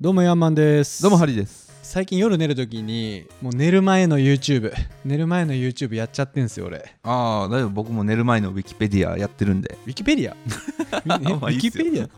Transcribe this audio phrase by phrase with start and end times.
[0.00, 1.02] どうもヤンマンです。
[1.02, 1.70] どうもハリーです。
[1.82, 4.72] 最近夜寝るときにもう寝る前の YouTube
[5.04, 6.94] 寝る前の YouTube やっちゃってんすよ俺。
[7.02, 9.76] ああだいぶ僕も寝る前のウィキペディアやってるんで。
[9.86, 10.36] ウィキペディア？
[11.20, 12.08] えウィキペディア？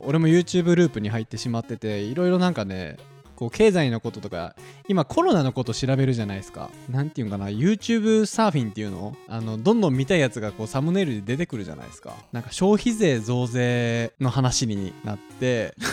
[0.00, 2.96] 俺も YouTube ループに入ってしまってていろいろなんかね
[3.34, 4.56] こう経済のこととか
[4.88, 6.70] 今コロナのこと調べるじゃないですか。
[6.90, 9.14] なんていうんかな YouTube サーフィンっていうの？
[9.28, 12.14] あのどんどん見たいやつがこうサムネイルで出てくるじゃないですか。
[12.32, 15.74] なんか消費税増税の話になって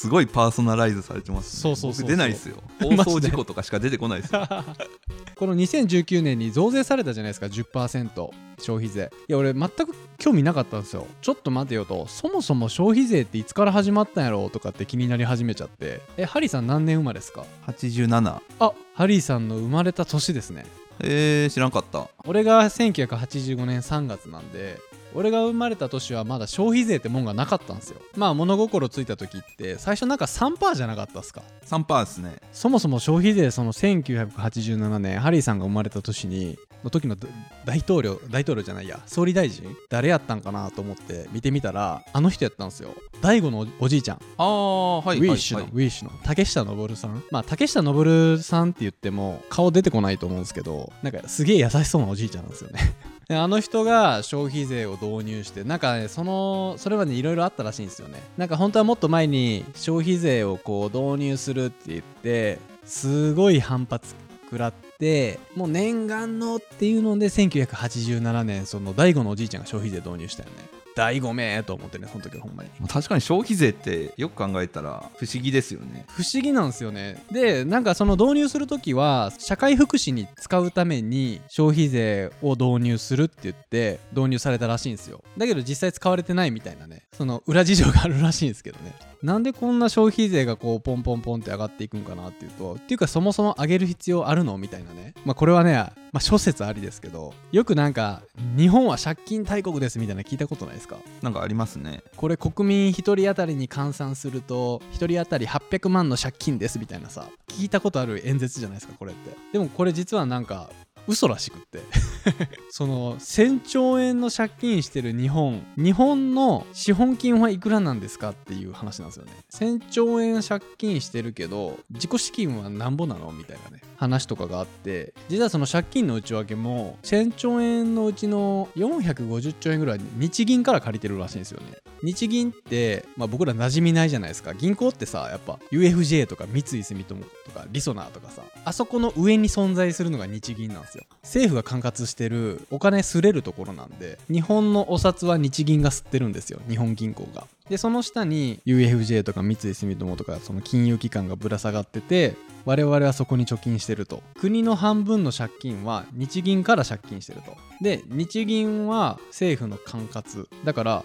[0.00, 2.56] すごいパーソナライズされてます、ね、そうそうそう出ないですよ。
[2.80, 4.48] 放送事故とかしか出てこないですよ。
[5.36, 9.10] この2019年に増税されたじゃないですか10%消費税。
[9.28, 11.06] いや俺全く興味なかったんですよ。
[11.20, 12.06] ちょっと待てよと。
[12.06, 16.00] そもそも消費税っていつから始まったんやろうとかって気になり始めちゃって。
[16.16, 20.64] えハリーさん何年生まれですか？87あハリーさんの生まれた年ですね。
[21.00, 22.08] えー、知らんかった。
[22.24, 24.80] 俺が1985年3月なんで
[25.14, 28.00] 俺が生まれた年はまだ消費税ってもんがなかったんですよ。
[28.16, 32.36] まあ物心ついた時って最初なんか3%じゃなかったっすか？3%ですね。
[32.52, 37.28] そもそも消費税その1987年ハリーさんが生まれた年にの時のだ
[37.66, 42.94] 大統領大統領じゃないや総理大臣誰やったんかなと思って見てみたらあの人やったんですよ。
[43.20, 47.22] 大悟のおおじいちゃん、ああはいウィッシュの、ウィッシュの竹下登さん。
[47.30, 52.94] まあ竹下登さんって言っても顔出てこないと思うんですけどなんかすげえ優しそうなおじいちゃんなんですよね
[53.30, 58.20] であの人が消費税を導入してなんかねそのそれはねいろいろあったらしいんですよね。
[58.36, 70.79] なんか本当はもっと前に消費税をこう導入するって言ってすごい反発食らってもう念願のっていうので1987年その大悟のおじいちゃんが消費税導入したよね。
[70.96, 72.70] 大悟めーと思ってねその時はほんまに。
[72.88, 76.04] 確かに消費税ってよく考えたら不思議ですよね。
[76.08, 77.22] 不思議なんですよね。
[77.30, 85.22] でなんかその導入する時は社会福祉に使うために消費税を導入するって言って導入されたらしいんですよ。
[85.38, 87.04] だけど実際使われてないみたいなね。
[87.16, 88.94] その裏事情があるらしいんですけどね。
[89.22, 95.14] なんでこんな消費税がこうポンポンポンって上がっていくんかなっていうとっていうかそもそも上げる必要あるのみたいなね。
[95.26, 98.22] まあこれはねまあ諸説ありですけどよくなんか
[98.56, 100.89] 日本は借金大国ですみたいな聞いたことないですか？
[101.22, 102.02] なんかありますね。
[102.16, 109.30] これ国民1人当たりに換算すると1人当たり800万の借金ですみたいなさ聞いたことある演説じゃないですかこれって。
[109.52, 110.70] でもこれ実はなんか
[111.06, 111.80] 嘘らしくって。
[112.70, 119.32] その1000兆円の借金してる日本日本の資本金はいくらなんですかっていう話なんですよね。
[119.50, 125.14] 1000兆円借金してるけど自己資金はなんぼなのみたいなね話とかがあって。
[125.28, 131.78] 実はその借金の内訳も1000兆円のうちの450兆円ぐらい日銀から借りてるらしいんですよね。
[132.02, 134.54] 日銀って、まあ、僕ら馴染みないじゃないですか。
[134.54, 141.04] 銀行ってさやっぱ UFJ とか三井住友とかリソナーとかさあそこの上に存在するのが日銀なんですよ。
[141.22, 146.60] 政府が管轄してるお金すれるところなんで日本のお札は日銀が吸ってるんですよ。
[146.68, 147.46] 日本銀行が。
[147.68, 152.34] でその下に UFJ とか三井住友とかその金融機関がぶら下がってて
[152.64, 154.22] 我々はそこに貯金してると。
[154.38, 157.56] 国の半分の借金は日銀から借金してると。
[157.80, 160.46] で日銀は政府の管轄。
[160.64, 161.04] だから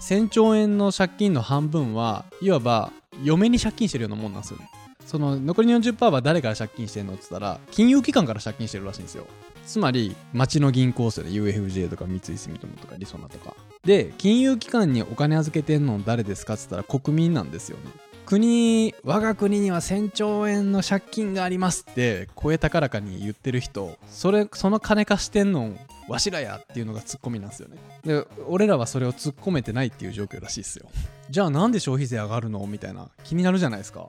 [0.00, 4.68] 1000兆円の借金の半分はいわば嫁に借金してるようなもんなんですよね。
[5.06, 9.26] その残りの40%は誰から借金してるのって言ったら金融機関から借金してるらしいんですよ。
[9.66, 13.54] つまり町の銀行ですよね UFJ とか三井住友とかりそなとか。
[13.84, 17.84] で金融機関にお金預けてんの誰ですかって言ったら国民なんですよね。
[18.24, 25.72] 国我が国には1000兆円の借金がありますって声高らかに言ってる人それその金貸してんの
[26.08, 27.76] わしらやっていうのがツッコミなんですよね。
[28.04, 30.88] で俺らはそれを突っ込めてないっていう状況らしいですよ。
[31.30, 34.08] じゃあなんで消費税上がるのみたいな気になるじゃないですか。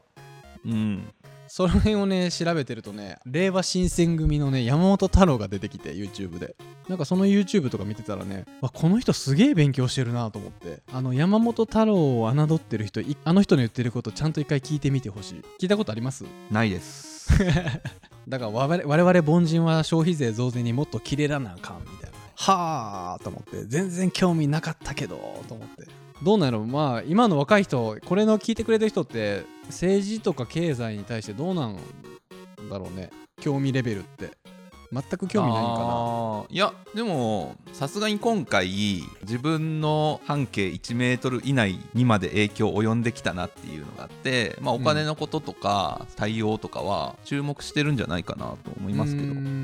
[0.65, 1.03] うん。
[1.47, 6.55] その辺をね調べてるとね令和新選組のね山本太郎が出てきて YouTube で。
[6.89, 10.81] なんかその YouTube とか見てたらねわこの人すげえ勉強してるなと思って。
[10.91, 15.41] あの山本太郎を侮ってる人いあの人の言ってることちゃんと一回聞いてみてほしい。
[15.59, 16.25] 聞いたことあります？
[16.51, 17.29] ないです。
[18.27, 22.02] だから我々我々凡人は消費税増税にもっとキレらなあかんみたいな
[22.35, 25.87] はあと思って全然興味なかったけどと思って。
[26.21, 31.77] どうなんやろまあ今の若い人これの聞いてくれてる人って政治とか経済に対してどうなん
[32.69, 33.09] だろうね。
[33.41, 34.31] 興味レベルって。
[34.93, 36.43] 全く興味ないんかな。
[36.49, 49.29] いやでもさすがに今回自分の半径1メートル以内にまで影響及んできたなっていうのがあって、まあ、お金のこととか対応とかは注目してるんじゃないかなと思いますけど。
[49.29, 49.62] うーん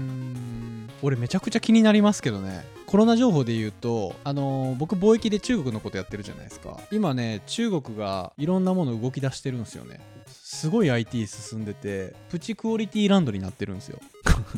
[1.01, 2.65] 俺めちゃくちゃ気になりますけどね。
[2.85, 6.79] コロナ情報で言うとあのー僕貿易で中国のことやってるじゃないですか。
[6.91, 9.99] 今ね中国がいろんなもの動き出してるんですよね。
[10.27, 13.99] すごい IT 進んでてプチクオリティランドになってるんですよ。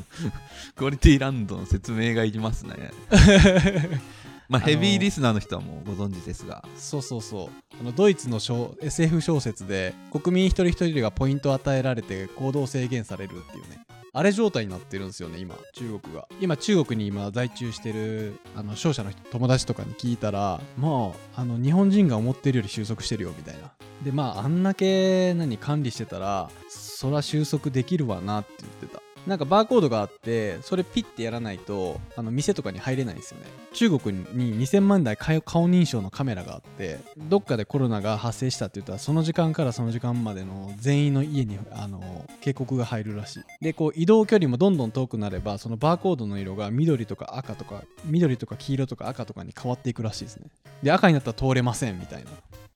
[0.76, 2.92] クオリティランドの説明がいりますね。
[4.48, 6.64] まあヘビーリスナーの人はもうご存知ですが。
[6.78, 7.50] そうそうそう。
[7.80, 16.28] あのドイツの小 SF 小説で国民一人一人がポイントを与えられて行動制限されるっていうねあれ状態になってるんですよね今中国が。
[16.42, 23.72] 今中国に今在中してるあの商社の友達とかに聞いたらもうあの日本人が思ってるより収束してるよみたいな。
[24.04, 29.02] でまああんだけ何管理してたらそら収束できるわなって言ってた。
[29.28, 33.46] なんかバーコードがあってそれピッてやらないとあの店とかに入れないんですよね。
[33.74, 43.44] 中国に2000万台顔顔認証のカメラがあってどっかでコロナが発生したって言ったらその時間からその時間までの全員の家にあの警告が入るらしい。
[43.62, 50.48] でこう移動距離もどんどん遠くなればそのバーコードの色が緑とか赤とか緑とか黄色とか赤とかに変わっていくらしいですね。
[50.82, 52.32] で赤になったら通れませんみたいな。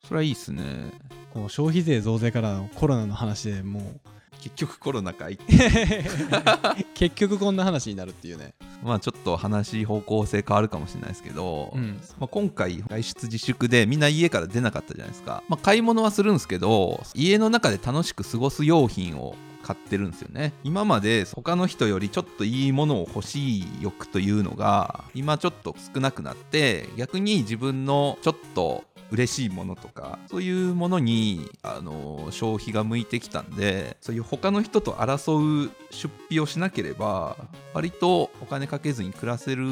[0.07, 0.92] それはいいっすね。
[1.33, 4.00] この消費税増税からのコロナの話でもう
[4.45, 5.39] 結局コロナかい
[6.94, 8.53] 結局こんな話になるっていうね。
[8.83, 12.00] まあちょっと話方向性変わるかもしれないですけど、うん。
[12.19, 20.53] まあ、今回外出自粛でみんな家から出なかったじゃないですか、まあ、買い物はするんですけど家の中で楽しく過ごす用品を買ってるんですよね。
[20.63, 37.35] 今まで他の人よりちょっといいものを欲しい欲というのが今ちょっと少なくなって逆に自分のちょっと嬉しいものとかそういうものにあの消費が向いてきたんでそういう他の人と争う出費をしなければ
[37.73, 39.63] 割とお金かけずに暮らせる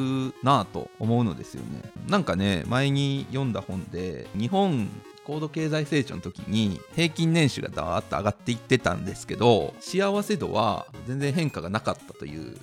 [0.43, 1.81] なぁと思うのですよね。
[2.07, 4.89] なんかね前に読んだ本で日本
[5.25, 12.57] 高度経済成長の時に平均年収がダーッと上がっていってたんですけど幸せ度は全然変化がなかったという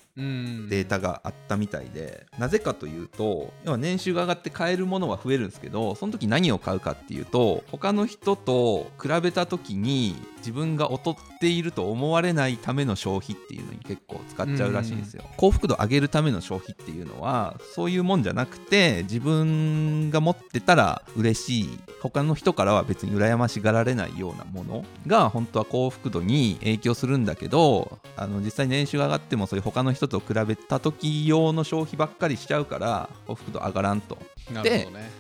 [0.69, 21.79] データがあったみたいで、なぜかというと要は年収が上がって買えるものは増えるんですけどその時何を買うかっていうと他の人と比べた時に自分が劣っていると思われないための消費っていうのに結構使っちゃうらしいんですよ、幸福度上げるための消費っていうのはそういうもんじゃなくて自分が持ってたら嬉しい。
[22.01, 34.19] 他の人からは別に羨ましがられないようなものが本当は幸福度に影響するんだけどあの実際年収が上がってもそういう他の人と比べた時用の消費ばっかりしちゃうから幸福度上がらんと。
[34.53, 35.11] なるほどね、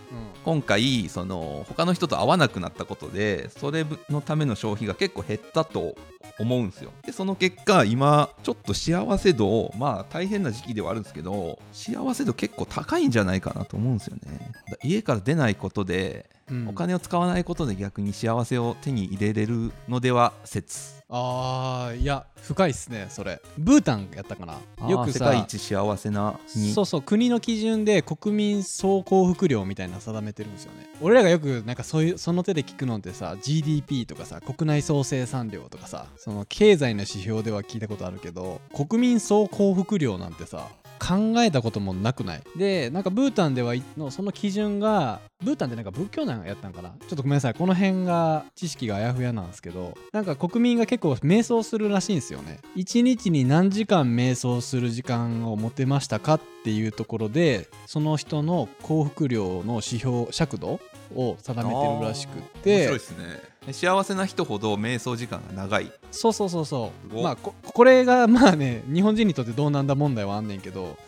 [0.45, 5.95] 今回その他の人と会わなくなったことでそれのための消費が結構減ったと
[6.41, 6.91] 思うんですよ。
[7.07, 14.51] でその結果今ちょっと幸せ度まあ大変な時期ではあるんですけど幸せ度結構高いんじゃないかなと思うんですよね。
[14.69, 16.29] だ家から出ないことで
[16.69, 21.01] お金を使わないことで逆に幸せを手に入れれるのでは説。
[21.13, 23.43] あーいや深いっすねそれ。
[23.59, 24.89] ブータンやったかな？
[24.89, 26.73] よくさ世界一幸せな国。
[26.73, 30.89] そうそう国の基準で国民総幸福量みたいなの定めてるんですよね。
[31.01, 40.69] 俺らがよくなんかそういうその手で聞くのってさ GDP とかさ国内総生産量とかさその経済の指標では聞いたことあるけど国民総幸福量なんてさ
[41.01, 42.43] 考えたこともなくない？
[42.57, 46.91] でなんかブータンではいのその基準がブータンってなんか仏教なんやったんかな？
[46.91, 47.55] ちょっとごめんなさい。
[47.55, 52.61] この辺が知識があやふやなんですけどなんか国民が結構瞑想するらしいんですよね。
[52.77, 60.81] 一日に何時間瞑想する時間を持てましたかっていうところでその人の幸福量の指標尺度
[61.15, 63.51] を定めてるらしくっ面て白いですね。
[63.73, 65.93] 幸せな人ほど瞑想時間が長い。
[66.11, 67.23] そうそうそうそう。
[67.23, 70.99] まあここれがまあね日本人にとってどうなんだ問題はあんねんけど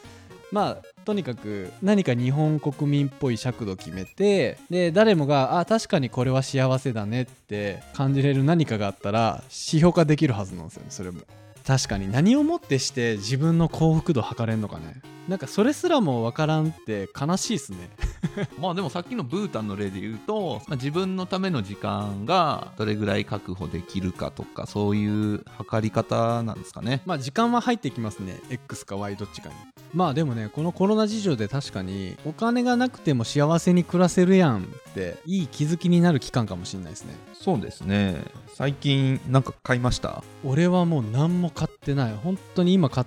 [0.53, 11.23] まあとにかく何か日本国民っぽい尺度決めてで誰もがあ確かにこれは幸せだねって感じれる何かがあったら指標化できるはずなんですよねそれも。
[11.67, 12.11] 確かに。
[12.11, 15.01] 何をもってして自分の幸福度測れんのかね。
[15.29, 17.91] なんかそれすらも分からんって悲しいっすね。
[18.61, 27.03] まあでもさっきのブータンの例で言うと、まあ、自分のための時間がどれぐらい確保できるかとかそういう測り方なんですかね。
[27.07, 28.41] まあ時間は入ってきますね。
[28.51, 29.55] X か Y どっちかに。
[29.95, 37.15] まあでもねこのコロナ事情で確かにお金がなくても幸せに暮らせるやんっていい気づきになる期間かもしれないですね。
[37.35, 38.25] そうですね。
[38.55, 40.25] 最近なんか買いました？
[40.45, 42.15] 俺はもう何も買ってない。
[42.15, 43.07] 本当に今買っ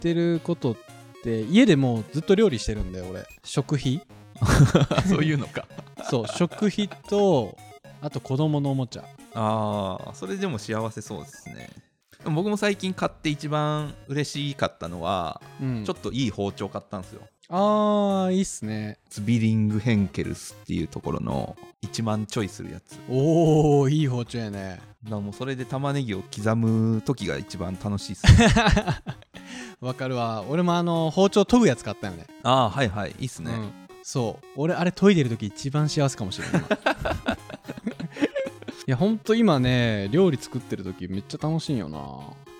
[0.00, 0.76] てることっ
[1.22, 3.24] て家でもうずっと料理してるんで俺。
[3.44, 4.02] 食費。
[5.08, 5.66] そういうのか。
[6.08, 7.56] そう食費と
[8.00, 9.04] あと子供のおもちゃ。
[9.34, 11.70] ああそれでも幸せそうですね。
[12.22, 15.84] でも僕も最近買って一番嬉しかったのは、うん。
[15.84, 18.98] ちょっといい包丁買ったんですよあーいいっすね。
[19.08, 22.96] ツビリングヘンケルスっていうところの1万ちょいするやつ。
[23.08, 24.80] おーいい包丁やね。
[25.02, 28.24] だからもうそれで玉ねぎを刻む時が一番楽しいっす。
[28.26, 28.48] ね
[29.80, 30.44] わかるわ。
[30.48, 32.26] 俺もあの包丁研ぐやつ買ったよね。
[32.44, 33.72] ああはいはいいいっすね、うん、
[34.04, 34.46] そう。
[34.54, 36.58] 俺あれ研いでる時一番幸せかもしれな。
[36.60, 37.34] い 今
[38.86, 42.00] いやほんと今ね料理作ってる時めっちゃ楽しいんよな。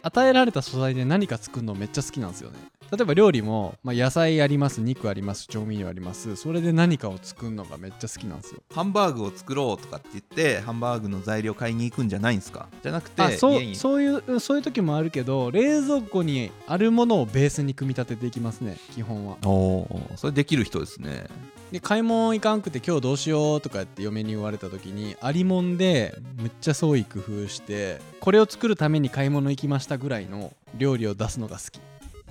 [0.02, 2.58] 与えられた素材で何か作るのめっちゃ好きなんですよね
[2.92, 6.36] 例えば料理も、まあ、野菜あります肉あります調味料あります。
[6.36, 8.60] それで何かを作るのがめっちゃ好きなんですよ。
[8.74, 12.68] ハンバーグを作ろうとかって言ってハンバーグの材料買いに行くんじゃないんですか？
[12.82, 19.36] じゃなくてあそうそういうそういう時もあるけど冷蔵庫にあるものをベースに組み立てていきますね基本は。
[19.44, 21.26] おーそれできる人ですね。
[21.70, 31.80] で買い物行かんくて今日どうしようとかって嫁に言われた時にありもんでむっちゃ創意工夫してこれを作るために買い物行きましたぐらいの料理を出すのが好き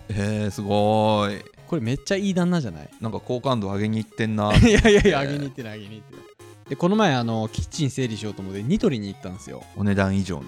[0.10, 1.44] へえすごーい。
[1.68, 2.90] これめっちゃいい旦那じゃない？
[3.00, 6.26] なんか好感度上げに行ってんな いやいやいや、あげに行ってない、あげに行ってない。
[6.70, 9.64] で、この前、あの、キッチン整理しようと思って、ニトリに行ったんですよ。
[9.76, 10.46] お値段以上の。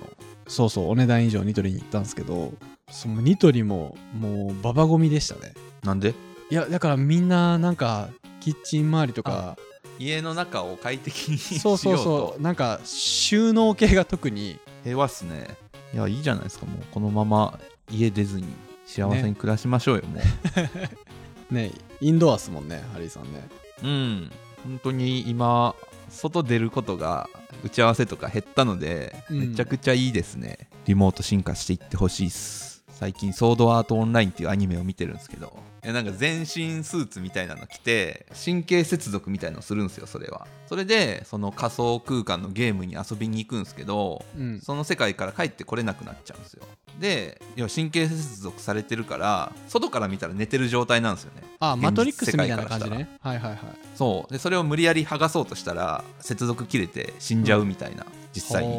[0.48, 2.54] そうそう、お値段以上ニトリに行ったんですけど、
[2.92, 5.54] そのニトリも、もう、ババゴミでしたね。
[5.84, 6.14] なんで？
[6.50, 9.58] いや、だからみんな、なんか、キッチン周りとか、
[10.00, 15.48] 家の中を快適にしよそううそうとそう、なんか、収納系が特に、平和っすね。
[15.94, 16.84] いやいいじゃないですかもう。
[16.92, 17.60] このまま
[17.92, 18.46] 家出ずに
[18.86, 20.20] 幸せに暮らしましょうよ、も
[21.52, 23.48] ね、インドアっすもんね、ハリーさんね。
[23.84, 24.32] ううん。
[24.64, 25.76] 本当に今
[26.10, 27.30] 外出ることが
[27.64, 29.50] 打ち合わせとか減ったので、うん。
[29.50, 30.70] めちゃくちゃいいですね。
[30.86, 32.72] リモート進化していってほしいっす。
[33.02, 35.58] 最近「ソードアートオンライン」っていうアニメを見てるんですけど。
[35.84, 40.48] なんか全身スーツみたいなの着て神経接続みたいのをするんですよそれは。
[40.68, 44.62] それでその仮想空間のゲームに遊びに行くんですけどうん。
[44.62, 46.64] その世界から帰ってこれなくなっちゃうんですよ
[47.02, 51.44] で要は神経接続されてるから外から見たら寝てる状態なんですよね。
[51.60, 53.10] あ、現実マトリックスみたいな感じね。
[53.22, 53.60] はいはいはい。
[53.96, 54.32] そう。
[54.32, 58.74] でそれを無理やり剥がそうとしたら接続切れて死んじゃうみたいな、実際に。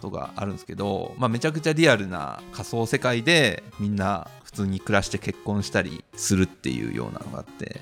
[0.00, 7.80] とがあるんですけど、まあ、めちゃくちゃリアルな仮想世界でみんな普通に暮らして結婚したりするっていうようなのがあって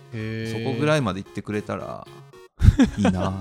[0.51, 2.07] そこぐらいまで行ってくれたら
[2.97, 3.33] いいな っ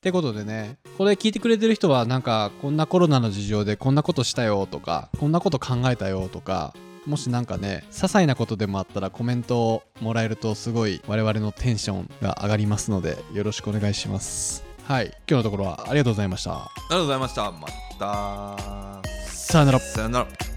[0.00, 6.72] てことでねこれ聞いてくれてる人はなんかこんなコロナの事情でこんなことしたよとかこんなこと考えたよとか
[7.06, 14.64] もしなんかね些細なことでもあったらコメントをもらえるとすごい我々のテンションが上がりますのでよろしくお願いします。
[14.84, 16.52] はい今日のところはありがとうございました。
[16.52, 17.50] ありがとうございました。
[17.50, 19.02] また。
[19.26, 19.80] さよなら。
[19.80, 20.53] さよなら